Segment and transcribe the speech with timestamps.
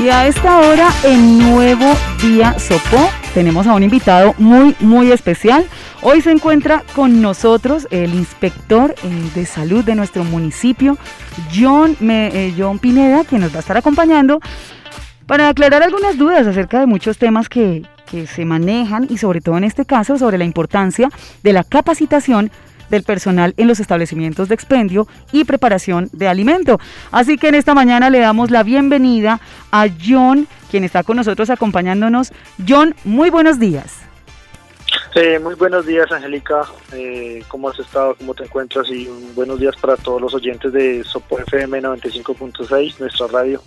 [0.00, 1.84] Y a esta hora, en Nuevo
[2.22, 5.66] Día Sopó, tenemos a un invitado muy, muy especial.
[6.00, 10.96] Hoy se encuentra con nosotros el inspector eh, de salud de nuestro municipio,
[11.54, 14.40] John, eh, John Pineda, quien nos va a estar acompañando
[15.26, 19.58] para aclarar algunas dudas acerca de muchos temas que, que se manejan y sobre todo
[19.58, 21.10] en este caso sobre la importancia
[21.42, 22.50] de la capacitación
[22.90, 26.78] del personal en los establecimientos de expendio y preparación de alimento.
[27.10, 29.40] Así que en esta mañana le damos la bienvenida
[29.70, 32.32] a John, quien está con nosotros acompañándonos.
[32.68, 33.98] John, muy buenos días.
[35.14, 36.62] Eh, muy buenos días, Angélica.
[36.92, 38.14] Eh, ¿Cómo has estado?
[38.16, 38.88] ¿Cómo te encuentras?
[38.90, 43.62] Y buenos días para todos los oyentes de Sopo FM 95.6, nuestra radio.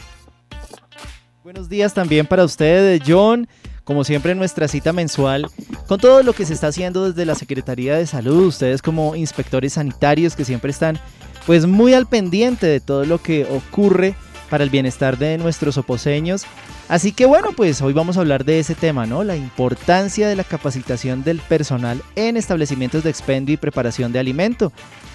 [1.44, 3.48] Buenos días también para ustedes, John
[3.84, 5.48] como siempre nuestra cita mensual,
[5.88, 9.74] con todo lo que se está haciendo desde la Secretaría de Salud, ustedes como inspectores
[9.74, 11.00] sanitarios que siempre están
[11.46, 14.16] pues muy al pendiente de todo lo que ocurre
[14.50, 16.46] para el bienestar de nuestros oposeños.
[16.88, 19.24] Así que bueno, pues hoy vamos a hablar de ese tema, ¿no?
[19.24, 24.72] La importancia de la capacitación del personal en establecimientos de expendio y preparación de alimento.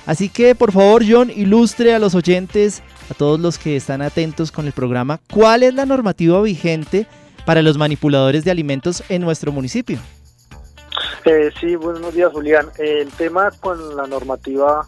[0.06, 4.50] Así que por favor, John, ilustre a los oyentes, a todos los que están atentos
[4.50, 7.06] con el programa, cuál es la normativa vigente
[7.44, 9.98] para los manipuladores de alimentos en nuestro municipio.
[11.24, 12.68] Eh, sí, buenos días Julián.
[12.78, 14.86] el tema con la normativa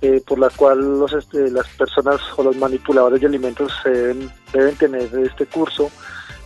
[0.00, 4.76] eh, por la cual los, este, las personas o los manipuladores de alimentos deben, deben
[4.76, 5.90] tener este curso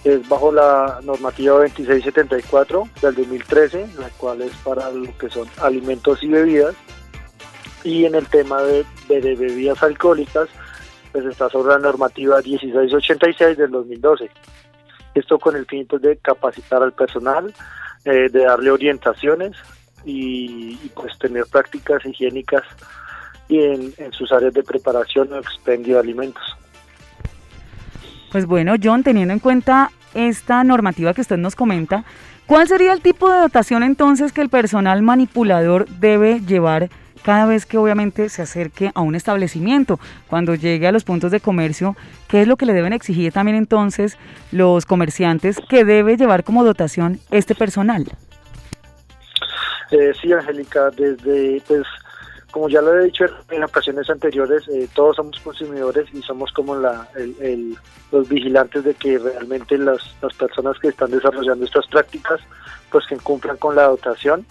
[0.04, 6.22] es bajo la normativa 2674 del 2013, la cual es para lo que son alimentos
[6.22, 6.74] y bebidas.
[7.84, 10.48] Y en el tema de, de bebidas alcohólicas,
[11.12, 14.30] pues está sobre la normativa 1686 del 2012.
[15.14, 17.54] Esto con el fin pues, de capacitar al personal,
[18.04, 19.52] eh, de darle orientaciones
[20.04, 22.62] y, pues tener prácticas higiénicas
[23.48, 26.42] y en, sus áreas de preparación o expendio de alimentos.
[28.30, 32.04] Pues bueno, John, teniendo en cuenta esta normativa que usted nos comenta,
[32.46, 36.88] ¿cuál sería el tipo de dotación entonces que el personal manipulador debe llevar
[37.22, 41.40] cada vez que obviamente se acerque a un establecimiento, cuando llegue a los puntos de
[41.40, 41.96] comercio,
[42.28, 44.18] ¿qué es lo que le deben exigir también entonces
[44.50, 48.06] los comerciantes que debe llevar como dotación este personal?
[49.90, 51.86] Eh, sí, Angélica, desde, pues,
[52.50, 56.74] como ya lo he dicho en ocasiones anteriores, eh, todos somos consumidores y somos como
[56.76, 57.08] la,
[58.10, 62.40] los vigilantes de que realmente las, las personas que están desarrollando estas prácticas,
[62.90, 64.46] pues que cumplan con la dotación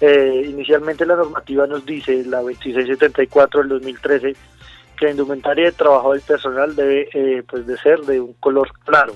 [0.00, 4.36] eh, inicialmente la normativa nos dice, la 2674 del 2013,
[4.96, 8.70] que la indumentaria de trabajo del personal debe eh, pues de ser de un color
[8.84, 9.14] claro,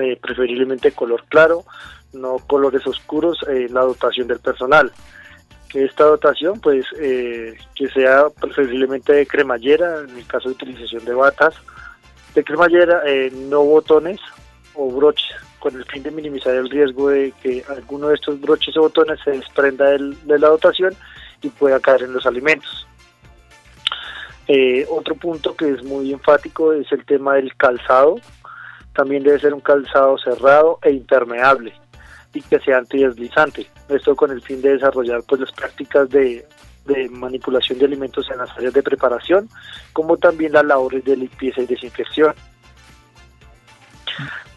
[0.00, 1.64] eh, preferiblemente color claro,
[2.12, 3.38] no colores oscuros,
[3.70, 4.92] la dotación del personal.
[5.68, 11.12] Que esta dotación, pues, que sea preferiblemente de cremallera, en el caso de utilización de
[11.12, 11.54] batas,
[12.34, 13.02] de cremallera,
[13.48, 14.20] no botones
[14.74, 18.76] o broches con el fin de minimizar el riesgo de que alguno de estos broches
[18.76, 20.94] o botones se desprenda de la dotación
[21.42, 22.86] y pueda caer en los alimentos.
[24.48, 28.20] Eh, otro punto que es muy enfático es el tema del calzado.
[28.94, 31.72] También debe ser un calzado cerrado e impermeable
[32.32, 33.66] y que sea antideslizante.
[33.88, 36.46] Esto con el fin de desarrollar pues las prácticas de,
[36.86, 39.48] de manipulación de alimentos en las áreas de preparación,
[39.92, 42.34] como también las labores de limpieza y desinfección.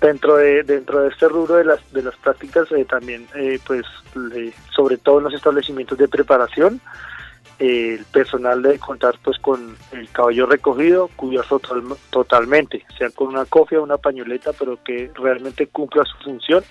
[0.02, 3.86] Dentro de, dentro de este rubro de las, de las prácticas, eh, también, eh, pues,
[4.74, 6.80] sobre todo en los establecimientos de preparación,
[7.60, 11.60] eh, el personal debe contar pues con el cabello recogido, cubierto
[12.10, 16.64] totalmente, sea con una cofia o una pañoleta, pero que realmente cumpla su función.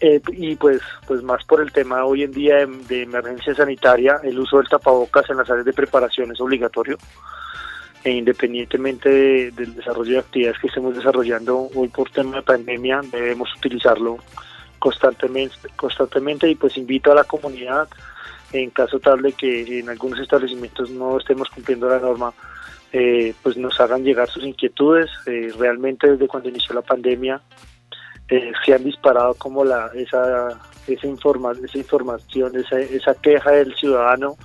[0.00, 4.38] y pues, pues más por el tema hoy en día de, de emergencia sanitaria, el
[4.38, 6.98] uso del tapabocas en las áreas de preparación es obligatorio
[8.04, 13.48] e independientemente del desarrollo de actividades que estemos desarrollando hoy por tema de pandemia, debemos
[13.56, 14.18] utilizarlo
[14.78, 17.88] constantemente, constantemente y pues invito a la comunidad
[18.52, 22.34] en caso tal de que en algunos establecimientos no estemos cumpliendo la norma,
[22.92, 25.08] eh, pues nos hagan llegar sus inquietudes.
[25.26, 27.40] Eh, realmente desde cuando inició la pandemia
[28.28, 33.74] eh, se han disparado como la esa esa, informa, esa información, esa, esa queja del
[33.74, 34.36] ciudadano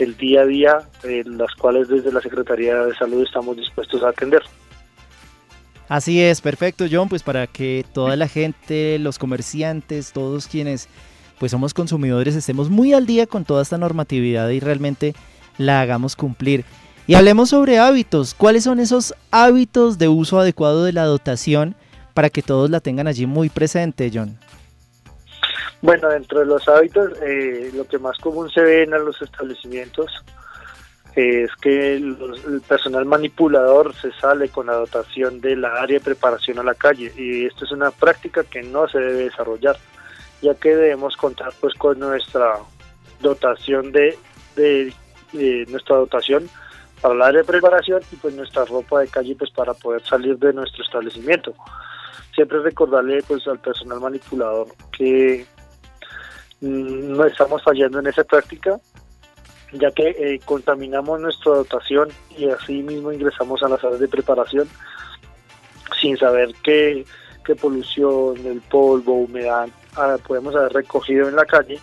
[0.00, 4.08] el día a día, en las cuales desde la Secretaría de Salud estamos dispuestos a
[4.08, 4.42] atender.
[5.88, 10.88] Así es, perfecto John, pues para que toda la gente, los comerciantes, todos quienes
[11.40, 15.14] pues somos consumidores estemos muy al día con toda esta normatividad y realmente
[15.56, 16.64] la hagamos cumplir.
[17.06, 18.34] Y hablemos sobre hábitos.
[18.34, 21.74] ¿Cuáles son esos hábitos de uso adecuado de la dotación
[22.14, 24.38] para que todos la tengan allí muy presente, John?
[25.82, 30.12] Bueno, dentro de los hábitos, eh, lo que más común se ve en los establecimientos
[31.16, 36.58] es que el personal manipulador se sale con la dotación de la área de preparación
[36.58, 39.76] a la calle y esto es una práctica que no se debe desarrollar
[40.42, 42.58] ya que debemos contar pues con nuestra
[43.20, 44.16] dotación de,
[44.56, 44.94] de,
[45.68, 46.48] nuestra dotación
[47.00, 50.38] para el área de preparación y pues nuestra ropa de calle pues para poder salir
[50.38, 51.54] de nuestro establecimiento.
[52.34, 55.46] Siempre recordarle pues al personal manipulador que
[56.60, 58.78] no estamos fallando en esa práctica
[59.72, 64.68] ya que eh, contaminamos nuestra dotación y así mismo ingresamos a las áreas de preparación
[66.00, 67.04] sin saber qué,
[67.60, 71.80] polución, el polvo, humedad ah, podemos haber recogido en la calle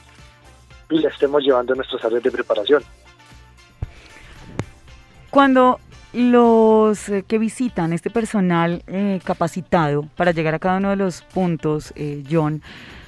[0.89, 2.83] y la estemos llevando a nuestras áreas de preparación.
[5.29, 5.81] Cuando
[6.13, 11.21] los eh, que visitan este personal eh, capacitado para llegar a cada uno de los
[11.21, 11.93] puntos,
[12.31, 12.61] John,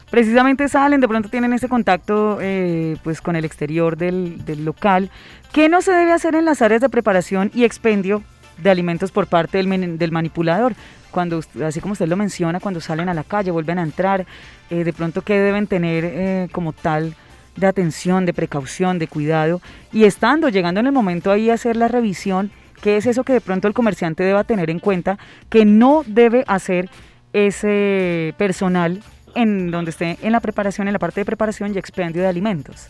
[0.09, 5.09] precisamente salen, de pronto tienen ese contacto eh, pues con el exterior del, local.
[5.51, 8.23] ¿Qué no se debe hacer en las áreas de preparación y expendio
[8.57, 10.73] de alimentos por parte del, del manipulador?
[11.11, 14.25] Cuando, así como usted lo menciona, cuando salen a la calle, vuelven a entrar,
[14.69, 17.15] eh, de pronto qué deben tener eh, como tal
[17.55, 21.75] de atención, de precaución, de cuidado, y estando, llegando en el momento ahí a hacer
[21.75, 22.51] la revisión,
[22.81, 25.17] ¿qué es eso que de pronto el comerciante deba tener en cuenta
[25.49, 26.89] que no debe hacer
[27.33, 29.01] ese personal
[29.35, 32.89] en donde esté en la preparación, en la parte de preparación y expendio de alimentos.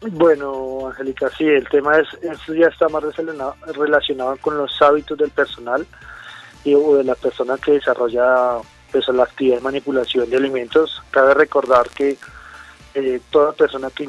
[0.00, 5.30] Bueno, Angélica, sí, el tema es, eso ya está más relacionado, con los hábitos del
[5.30, 5.84] personal
[6.64, 8.58] y, o de la persona que desarrolla
[8.92, 11.02] pues, la actividad de manipulación de alimentos.
[11.10, 12.16] Cabe recordar que
[12.94, 14.08] eh, toda persona que,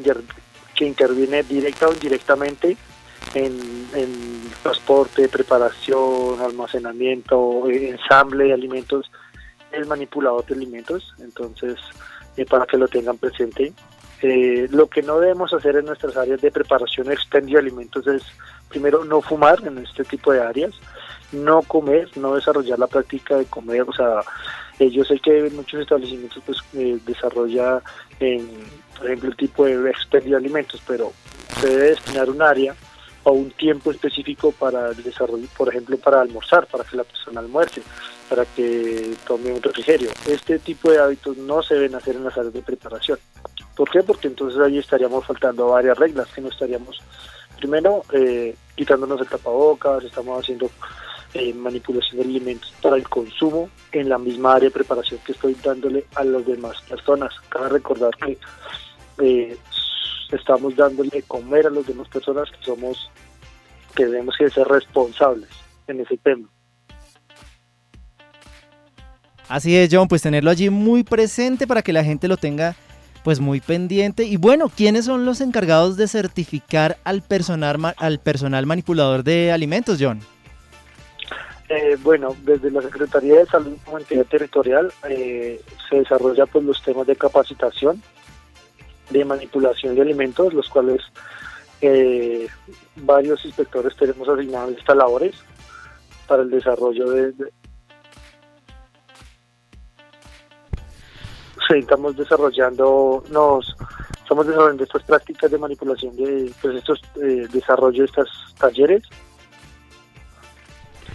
[0.76, 2.76] que interviene directa o indirectamente
[3.34, 9.10] en, en transporte, preparación, almacenamiento, ensamble de alimentos,
[9.72, 11.76] el manipulador de alimentos, entonces
[12.36, 13.72] eh, para que lo tengan presente.
[14.22, 18.22] Eh, lo que no debemos hacer en nuestras áreas de preparación expendio de alimentos es,
[18.68, 20.72] primero, no fumar en este tipo de áreas,
[21.32, 24.20] no comer, no desarrollar la práctica de comer, o sea,
[24.78, 26.58] eh, yo sé que muchos establecimientos pues
[27.04, 27.82] desarrolla,
[28.18, 31.12] por ejemplo, el tipo de expendio de alimentos, pero
[31.60, 32.74] se debe destinar un área
[33.24, 37.40] o un tiempo específico para el desarrollo, por ejemplo, para almorzar, para que la persona
[37.40, 37.82] almuerce
[38.30, 40.08] para que tome un refrigerio.
[40.26, 43.18] Este tipo de hábitos no se deben hacer en las áreas de preparación.
[43.74, 44.04] ¿Por qué?
[44.04, 47.00] Porque entonces ahí estaríamos faltando varias reglas que no estaríamos,
[47.58, 50.70] primero, eh, quitándonos el tapabocas, estamos haciendo
[51.34, 55.56] eh, manipulación de alimentos para el consumo en la misma área de preparación que estoy
[55.62, 57.34] dándole a las demás personas.
[57.48, 58.38] Cabe recordar que
[59.18, 59.56] eh,
[60.36, 63.10] estamos dándole comer a las demás personas que somos,
[63.94, 65.50] que debemos ser responsables
[65.86, 66.48] en ese tema.
[69.48, 72.76] Así es, John, pues tenerlo allí muy presente para que la gente lo tenga
[73.24, 74.24] pues muy pendiente.
[74.24, 79.98] Y bueno, ¿quiénes son los encargados de certificar al personal, al personal manipulador de alimentos,
[80.00, 80.20] John?
[81.68, 86.82] Eh, bueno, desde la Secretaría de Salud como entidad territorial eh, se desarrolla pues los
[86.82, 88.02] temas de capacitación,
[89.10, 91.00] de manipulación de alimentos, los cuales
[91.80, 92.48] eh,
[92.96, 95.34] varios inspectores tenemos asignados estas labores
[96.26, 97.32] para el desarrollo de,
[101.78, 103.76] estamos desarrollando, nos
[104.22, 109.02] estamos desarrollando estas prácticas de manipulación de pues estos eh, desarrollo de estos talleres.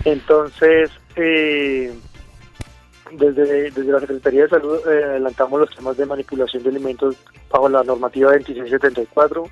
[0.03, 1.93] Entonces, eh,
[3.11, 7.15] desde, desde la Secretaría de Salud adelantamos los temas de manipulación de alimentos
[7.55, 9.45] bajo la normativa 2674,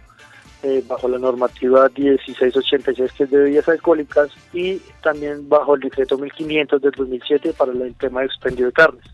[0.64, 6.18] eh, bajo la normativa 1686 que es de bebidas alcohólicas y también bajo el decreto
[6.18, 9.06] 1500 del 2007 para el tema de expendio de carnes.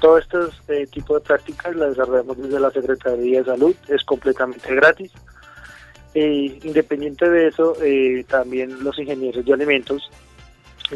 [0.00, 5.10] Todo este tipo de prácticas las desarrollamos desde la Secretaría de Salud, es completamente gratis.
[6.14, 10.10] E independiente de eso, eh, también los ingenieros de alimentos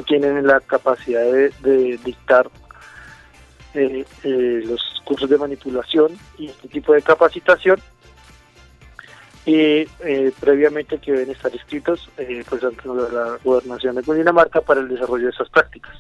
[0.07, 2.51] tienen la capacidad de, dictar
[3.75, 4.05] eh,
[4.65, 7.81] los cursos de manipulación y este tipo de capacitación
[9.45, 9.85] y
[10.41, 12.09] previamente que deben estar inscritos
[12.49, 15.97] pues ante la gobernación de Cundinamarca para el desarrollo de esas prácticas.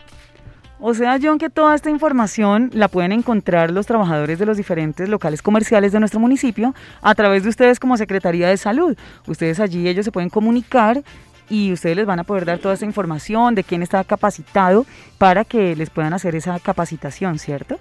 [0.84, 5.08] O sea, John, que toda esta información la pueden encontrar los trabajadores de los diferentes
[5.08, 8.96] locales comerciales de nuestro municipio a través de ustedes como Secretaría de Salud.
[9.28, 11.04] Ustedes allí, ellos se pueden comunicar
[11.48, 14.86] y ustedes les van a poder dar toda esa información de quién está capacitado
[15.18, 17.78] para que les puedan hacer esa capacitación, ¿cierto?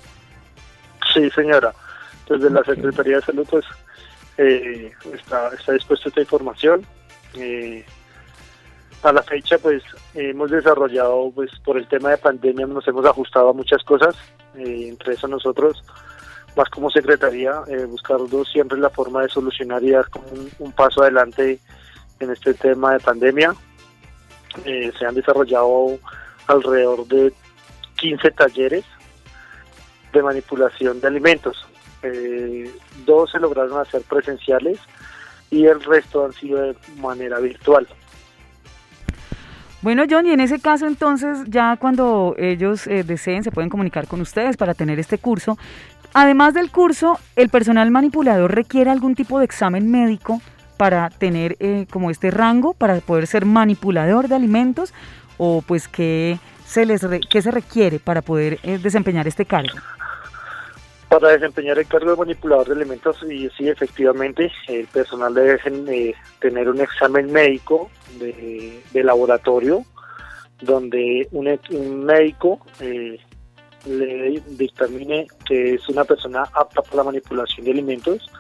[1.13, 1.74] Sí, señora.
[2.30, 3.65] Desde la Secretaría de Salud, pues,
[4.38, 6.86] eh, está, está dispuesta esta información.
[7.36, 7.86] Eh,
[9.03, 13.50] a la fecha pues hemos desarrollado pues por el tema de pandemia nos hemos ajustado
[13.50, 14.15] a muchas cosas
[14.56, 15.84] eh, entre eso nosotros
[16.56, 20.25] más como secretaría eh, buscando siempre la forma de solucionar y dar como
[20.60, 21.60] un, paso adelante
[22.22, 23.54] en este tema de pandemia.
[24.66, 25.98] Eh, se han desarrollado
[26.48, 27.34] alrededor de
[27.96, 28.86] 15 talleres
[30.12, 31.68] de manipulación de alimentos.
[32.04, 32.70] Eh,
[33.06, 34.80] dos se lograron hacer presenciales
[35.50, 37.88] y el resto han sido de manera virtual.
[39.82, 44.08] Bueno, John, y en ese caso entonces ya cuando ellos eh, deseen se pueden comunicar
[44.08, 45.58] con ustedes para tener este curso.
[46.13, 50.42] Además del curso, ¿el personal manipulador requiere algún tipo de examen médico
[50.82, 54.96] para tener eh, como este rango, para poder ser manipulador de alimentos?
[55.38, 59.78] ¿O pues qué se, les qué se requiere para poder eh, desempeñar este cargo?
[61.08, 66.68] Para desempeñar el cargo de manipulador de alimentos, y sí, efectivamente, el personal debe tener
[66.68, 69.84] un examen médico de, laboratorio,
[70.62, 73.20] donde un, médico eh,
[73.86, 78.32] le dictamine que es una persona apta para la manipulación de alimentos,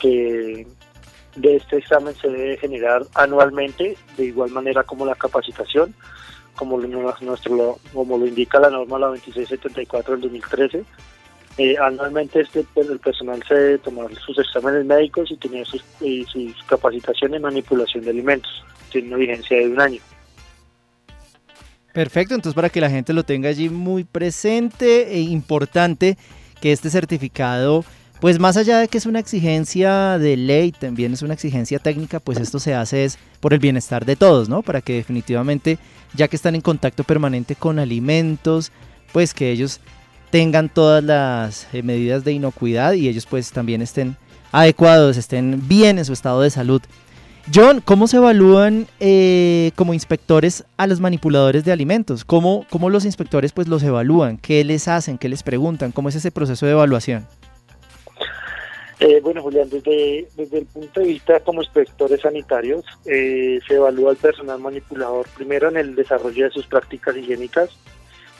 [0.00, 0.66] que
[1.38, 5.94] de este examen se debe generar anualmente, de igual manera como la capacitación,
[6.56, 6.88] como lo,
[7.20, 10.84] nuestro, como lo indica la norma la 2674 del 2013.
[11.58, 16.24] Eh, anualmente este el personal se debe tomar sus exámenes médicos y tener sus, y
[16.24, 18.64] sus capacitaciones en manipulación de alimentos.
[18.90, 20.00] Tiene una vigencia de un año.
[21.92, 26.16] Perfecto, entonces para que la gente lo tenga allí muy presente e importante
[26.60, 27.84] que este certificado,
[28.20, 32.18] pues más allá de que es una exigencia de ley, también es una exigencia técnica,
[32.18, 34.62] pues esto se hace es por el bienestar de todos, ¿no?
[34.62, 35.78] Para que definitivamente,
[36.14, 38.72] ya que están en contacto permanente con alimentos,
[39.12, 39.80] pues que ellos
[40.30, 44.16] tengan todas las eh, medidas de inocuidad y ellos pues también estén
[44.52, 46.82] adecuados, estén bien en su estado de salud.
[47.54, 52.24] John, ¿cómo se evalúan eh, como inspectores a los manipuladores de alimentos?
[52.24, 54.36] ¿Cómo, ¿Cómo, los inspectores pues los evalúan?
[54.36, 55.16] ¿Qué les hacen?
[55.16, 55.92] ¿Qué les preguntan?
[55.92, 57.26] ¿Cómo es ese proceso de evaluación?
[59.00, 64.10] Eh, bueno, Julián, desde, desde el punto de vista como inspectores sanitarios, eh, se evalúa
[64.10, 67.70] el personal manipulador primero en el desarrollo de sus prácticas higiénicas.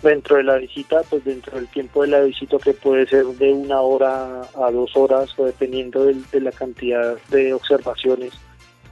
[0.02, 3.52] Dentro de la visita, pues dentro del tiempo de la visita que puede ser de
[3.52, 8.32] una hora a dos horas o dependiendo de la cantidad de observaciones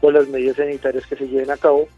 [0.01, 1.89] o las medidas sanitarias que se lleven a cabo,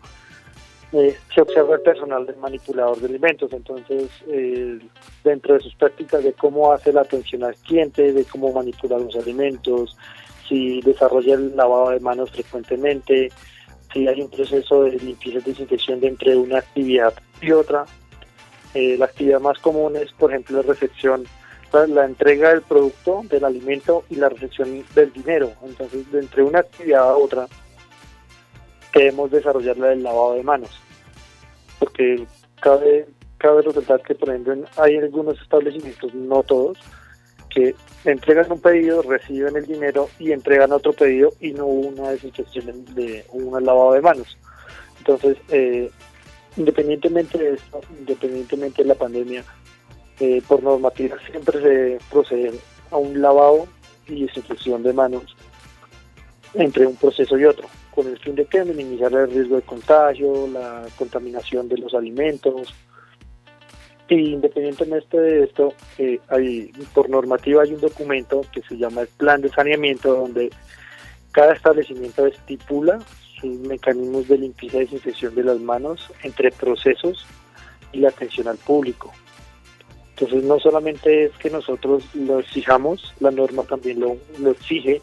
[0.93, 3.53] eh, se observa el personal del manipulador de alimentos.
[3.53, 4.79] Entonces, eh,
[5.23, 9.15] dentro de sus prácticas de cómo hace la atención al cliente, de cómo manipular los
[9.17, 9.97] alimentos,
[10.49, 13.31] si desarrolla el lavado de manos frecuentemente,
[13.93, 17.85] si hay un proceso de limpieza y desinfección de entre una actividad y otra.
[18.75, 21.25] Eh, la actividad más común es, por ejemplo, la recepción,
[21.73, 25.53] la, entrega del producto, del alimento y la recepción del dinero.
[25.63, 27.47] Entonces, de entre una actividad a otra,
[28.93, 30.71] debemos desarrollarla del lavado de manos,
[31.79, 32.27] porque
[32.61, 33.07] cabe,
[33.39, 36.79] cabe resaltar que, por ejemplo, hay algunos establecimientos, no todos,
[37.49, 42.11] que entregan un pedido, reciben el dinero y entregan otro pedido y no hubo una
[42.11, 44.37] desinfección de un lavado de manos.
[44.99, 45.91] Entonces, eh,
[46.57, 49.45] independientemente de esto, independientemente de la pandemia,
[50.21, 52.53] eh, por normativa siempre se procede
[52.91, 53.67] a un lavado
[54.07, 55.37] y desinfección de manos
[56.55, 57.69] entre un proceso y otro
[57.99, 62.73] con el fin de que minimizar el riesgo de contagio, la contaminación de los alimentos.
[64.09, 69.09] Y independientemente de esto, eh, hay, por normativa hay un documento que se llama el
[69.09, 70.49] Plan de Saneamiento, donde
[71.33, 73.01] cada establecimiento estipula
[73.41, 77.27] sus mecanismos de limpieza y desinfección de las manos entre procesos
[77.91, 79.13] y la atención al público.
[80.11, 85.03] Entonces no solamente es que nosotros lo exijamos, la norma también lo, lo exige,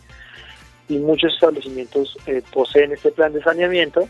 [0.87, 4.07] y muchos establecimientos eh, poseen este plan de saneamiento,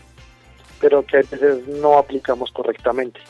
[0.80, 3.20] pero que a veces no aplicamos correctamente.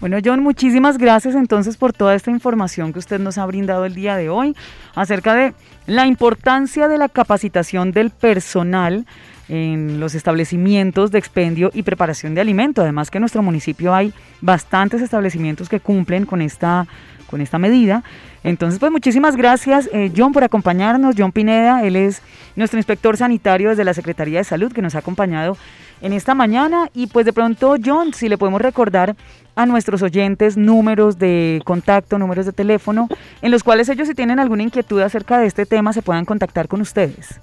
[0.00, 3.94] Bueno, John, muchísimas gracias entonces por toda esta información que usted nos ha brindado el
[3.94, 4.54] día de hoy
[4.94, 5.54] acerca de
[5.86, 9.06] la importancia de la capacitación del personal
[9.48, 12.82] en los establecimientos de expendio y preparación de alimento.
[12.82, 16.86] Además que en nuestro municipio hay bastantes establecimientos que cumplen con esta,
[17.34, 18.04] con esta medida.
[18.44, 21.16] Entonces, pues muchísimas gracias, eh, John, por acompañarnos.
[21.18, 22.22] John Pineda, él es
[22.54, 25.56] nuestro inspector sanitario desde la Secretaría de Salud que nos ha acompañado
[26.00, 26.90] en esta mañana.
[26.94, 29.16] Y pues de pronto, John, si le podemos recordar
[29.56, 33.08] a nuestros oyentes números de contacto, números de teléfono,
[33.42, 36.68] en los cuales ellos si tienen alguna inquietud acerca de este tema se puedan contactar
[36.68, 37.40] con ustedes.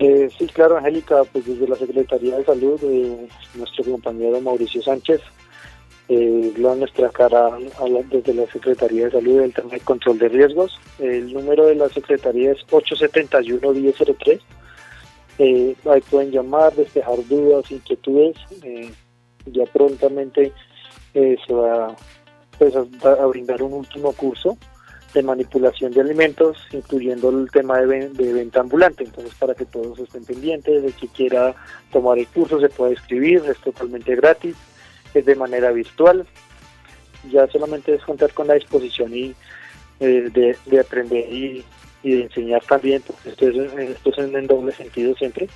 [0.00, 5.20] Eh, sí, claro, Angélica, pues desde la Secretaría de Salud, eh, nuestro compañero Mauricio Sánchez
[6.08, 7.50] eh, nuestra cara
[8.10, 10.78] desde la Secretaría de Salud del tema de control de riesgos.
[10.98, 14.40] El número de la Secretaría es 871-1003.
[15.38, 18.36] Eh, ahí pueden llamar, despejar dudas, inquietudes.
[18.62, 18.90] Eh,
[19.46, 20.52] ya prontamente
[21.14, 21.94] eh, se va
[22.58, 24.56] pues, a, brindar un último curso
[25.12, 29.04] de manipulación de alimentos, incluyendo el tema de, de, venta ambulante.
[29.04, 31.54] Entonces, para que todos estén pendientes, de que quiera
[31.90, 34.56] tomar el curso se puede escribir, es totalmente gratis,
[35.20, 36.26] es de manera virtual.
[37.30, 39.34] Ya solamente es contar con la disposición y
[40.00, 40.30] eh,
[40.66, 41.64] de, aprender y,
[42.02, 45.48] de enseñar también, porque esto es, esto es en doble sentido siempre,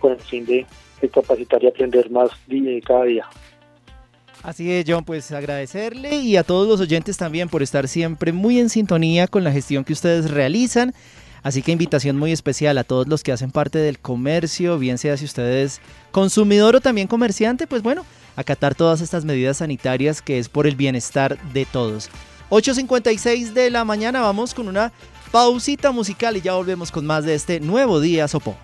[0.00, 0.66] con el fin de,
[1.12, 2.30] capacitar y aprender más
[2.84, 3.26] cada día.
[4.42, 8.58] Así es, John, pues agradecerle y a todos los oyentes también por estar siempre muy
[8.58, 10.92] en sintonía con la gestión que ustedes realizan.
[11.44, 15.16] Así que invitación muy especial a todos los que hacen parte del comercio, bien sea
[15.16, 15.80] si ustedes
[16.12, 18.04] consumidor o también comerciante, pues bueno,
[18.36, 22.10] acatar todas estas medidas sanitarias que es por el bienestar de todos.
[22.50, 24.92] 8.56 de la mañana vamos con una
[25.30, 28.56] pausita musical y ya volvemos con más de este nuevo día Sopo.